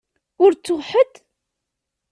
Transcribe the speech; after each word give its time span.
Ur 0.43 0.51
ttuɣ 0.53 0.81
ḥedd? 0.89 1.13